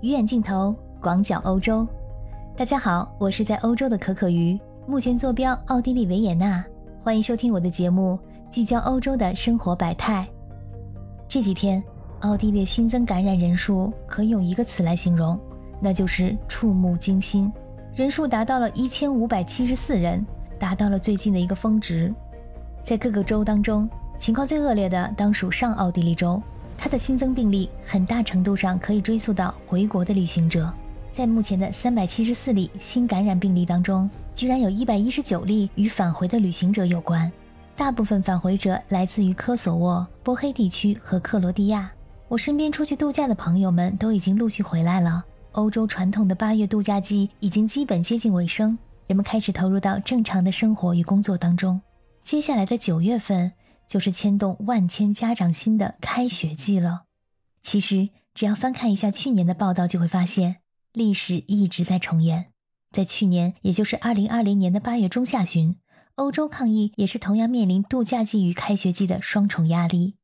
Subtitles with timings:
[0.00, 1.86] 鱼眼镜头，广角欧洲。
[2.56, 6.64] 大家好，我是在欧洲的可可鱼，目前坐标奥地利维也纳。
[7.02, 8.18] 欢迎收听我的节目，
[8.50, 10.26] 聚焦欧洲的生活百态。
[11.28, 11.84] 这几天，
[12.20, 15.38] 奥地利新增感染人数可用一个词来形容，
[15.82, 17.52] 那就是触目惊心，
[17.94, 20.24] 人数达到了一千五百七十四人，
[20.58, 22.10] 达到了最近的一个峰值。
[22.82, 23.86] 在各个州当中，
[24.16, 26.42] 情况最恶劣的当属上奥地利州。
[26.82, 30.72] 它的新增病例很大程度上可以追溯到回国的旅行者，
[31.12, 37.30] 在目前的三百七十四例新感染病例当中，居然有一百一十九例与返回的旅行者有关，
[37.76, 41.92] 大部分返回者来自于科索沃、波黑地区和克罗地亚。
[42.28, 45.22] 我身边出去度假的朋友们都已经陆续回来了，
[45.52, 51.78] 欧洲传统的八月度假季已经基本接近尾声，人们开始投入到正常的生活与工作当中。
[52.24, 53.52] 接下来的九月份。
[53.90, 57.06] 就是牵动万千家长心的开学季了。
[57.60, 60.58] 其实，只要翻看一下去年的报道，就会发现
[60.92, 62.52] 历史一直在重演。
[62.92, 65.76] 在去年，也就是二零二零年的八月中下旬，
[66.14, 70.14] 欧洲抗疫也是同样面临度假季与开学季的双重压力。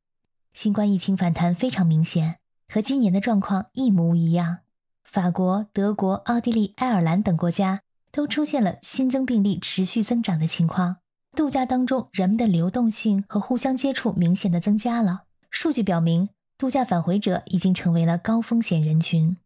[0.53, 4.59] 新冠疫情反弹非常明显，和今年的状况一模一样。
[5.03, 10.97] 法国、德国、奥地利、爱尔兰等国家都出现了新增病例持续增长的情况。
[11.37, 15.25] 度假当中，人们的流动性和互相接触明显的增加了。
[15.51, 19.37] 数据表明，度假返回者已经成为了高风险人群。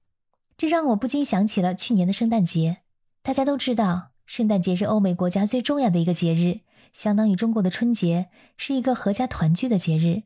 [0.56, 2.78] 这让我不禁想起了去年的圣诞节。
[3.22, 6.62] 大家都知道，圣诞节是欧美国家最重要的一个节日，
[6.94, 10.24] 相当于中国的春节，是一个阖家团聚的节日。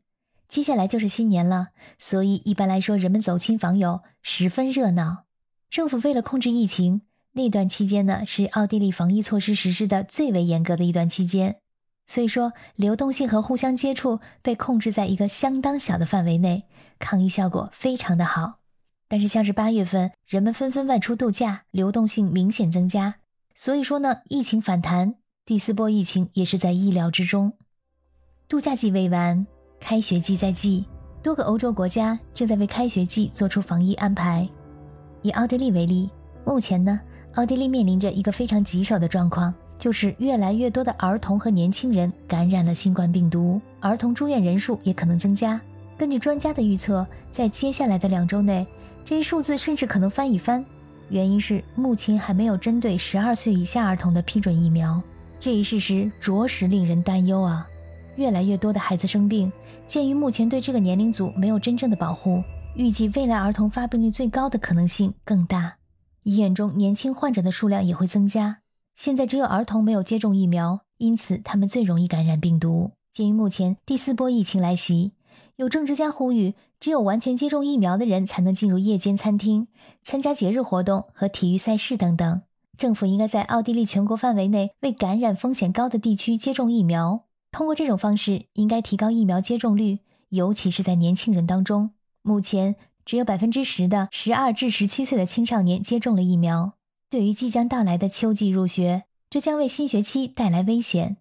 [0.48, 5.24] 接下来就是新年了，所以一般来说，人们走亲访友，十分热闹。
[5.68, 7.02] 政府为了控制疫情。
[7.36, 11.56] 那段期间呢，是奥地利防疫措施实施的最为严格的一段期间，
[12.06, 16.64] 所以说流动性和互相接触被控制在一个相当小的范围内，
[16.98, 18.54] 抗疫效果非常的好。
[19.06, 23.16] 但是像是八月份，人们纷纷外出度假，流动性明显增加，
[23.54, 27.52] 所以说呢，疫情反弹，第四波疫情也是在意料之中。
[28.48, 29.46] 度假季未完，
[29.78, 30.86] 开学季在即，
[31.22, 34.48] 多个欧洲国家正在为开学季做出防疫安排。
[35.20, 36.08] 以奥地利为例，
[36.46, 36.98] 目前呢。
[37.36, 45.60] 奥地利面临着一个非常棘手的状况，就是越来越多的儿童和年轻人感染了新冠病毒，儿童住院人数也可能增加。
[45.98, 48.66] 根据专家的预测，在接下来的两周内，
[49.04, 50.64] 这一数字甚至可能翻一番。
[51.10, 54.98] 原因是目前还没有针对十二岁以下儿童的批准疫苗，
[55.38, 57.68] 这一事实着实令人担忧啊！
[58.16, 59.52] 越来越多的孩子生病，
[59.86, 62.42] 鉴于目前对这个年龄组没有真正的保护，
[62.76, 65.74] 预计未来儿童发病率最高的可能性更大。
[66.26, 68.58] 医院中年轻患者的数量也会增加。
[68.96, 72.90] 现在只有儿童没有接种疫苗，因此他们最容易感染病毒。
[73.12, 75.12] 鉴于目前第四波疫情来袭，
[75.54, 79.68] 有政治家呼吁，只有完全接种疫苗的人才能进入夜间餐厅、
[80.02, 82.42] 参加节日活动和体育赛事等等。
[82.76, 87.26] 政府应该在奥地利全国范围内为感染风险高的地区接种疫苗。
[87.52, 90.00] 通过这种方式，应该提高疫苗接种率，
[90.30, 91.92] 尤其是在年轻人当中。
[92.22, 92.74] 目前。
[93.06, 96.74] 只有百分之十的十二至十七岁的青少年接种了疫苗。
[97.08, 101.18] 对于即将到来的秋季入学，这将为新学期带来危险。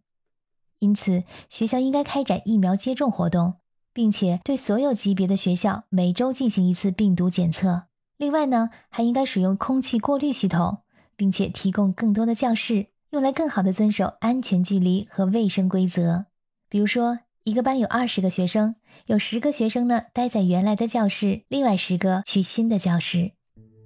[0.79, 3.57] 因此，学校应该开展疫苗接种活动，
[3.93, 7.83] 并且对所有级别的学校每周进行一次病毒检测。
[8.17, 10.79] 另外呢，还应该使用空气过滤系统，
[11.15, 16.25] 并且提供更多的教室，用来更好的遵守安全距离和卫生规则。
[16.67, 17.19] 比如说。
[17.45, 18.73] 一个班有二十个学生，
[19.05, 23.33] 有十个学生呢待在原来的教室，另外十个去新的教室。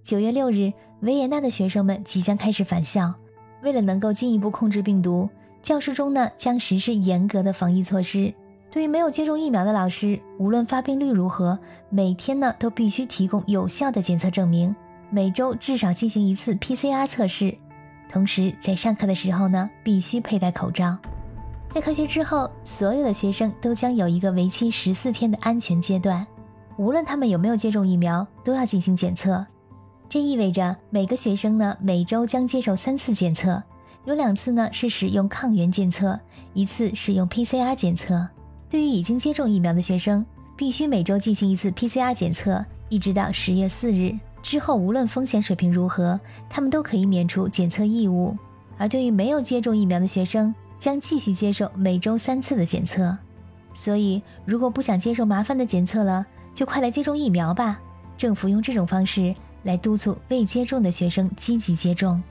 [0.02, 0.72] 九月六日，
[1.02, 3.14] 维也纳的学生们即将开始返校。
[3.62, 5.30] 为了能够进一步控制病毒，
[5.62, 8.34] 教室中呢将实施严格的防疫措施。
[8.72, 11.60] 对于没有接种疫苗的老师，无论发病率如何，
[11.90, 14.74] 每天呢都必须提供有效的检测证明，
[15.10, 17.58] 每周至少进行一次 PCR 测试。
[18.10, 20.98] 同时，在上课的时候呢，必须佩戴口罩。
[21.74, 26.26] 在开学之后，所有的学生都将有一个为期十四天的安全阶段，
[26.78, 29.46] 无论他们有没有接种疫苗，都要进行检测。
[30.10, 33.62] 这意味着每个学生呢每周将接受三次检测，
[34.06, 36.20] 有两次呢是使用抗原检测，
[36.54, 38.28] 一次使用 PCR 检测。
[38.68, 40.26] 对于已经接种疫苗的学生，
[40.58, 48.36] 必须每周进行一次 PCR 检测，一直到十月四日之后，无论风险水平如何，他们都可以免除检测义务。
[48.80, 53.16] 而对于没有接种疫苗的学生，将继续接受每周三次的检测，
[53.74, 57.80] 所以如果不想接受麻烦的检测了，就快来接种疫苗吧。
[58.18, 62.22] 政府用这种方式来督促未接种的学生积极接种。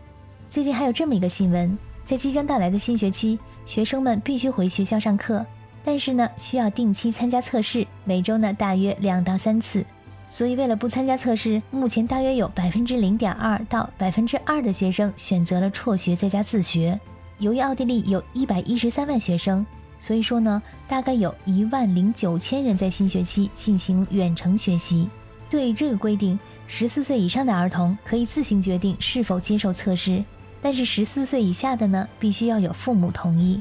[0.50, 5.44] 最近还有这么一个新闻，在即将到来的新学期，学生们必须回学校上课，
[5.84, 9.84] 但是呢，需要定期参加测试，每周呢大约两到三次。
[10.26, 16.98] 所以为了不参加测试，目前大约有百分之零点二到百分之二的学生选择了辍学在家自学。
[17.38, 19.64] 由于奥地利有一百一十三万学生，
[19.98, 25.08] 所以说呢，大概有一万零九千人在新学期进行远程学习。
[25.48, 30.22] 对这个规定，十四岁以上的儿童可以自行决定是否接受测试，
[30.60, 33.60] 但是十四岁以下的呢，必须要有父母同意。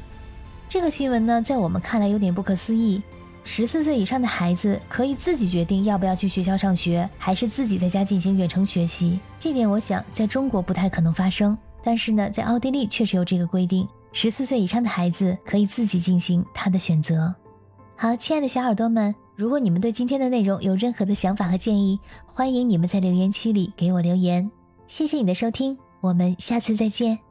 [0.67, 3.01] 这个新闻呢，在我们看来有点不可思议。
[3.45, 9.17] 十四岁以上的孩子可以自己决定要不要去学校上学，还是自己在家进行远程学习。
[9.39, 17.33] 这点我想在中国不太可能发生，但是呢，在奥地利确实有这个规定：十四岁以上的孩子可以自己进行他的选择。
[17.95, 24.49] 好，亲爱的小耳朵们，如果你们对今天的内容有任何的想法和建议，欢迎你们在留言区里给我留言。
[24.87, 27.26] 谢谢你的收听，我们下次再见。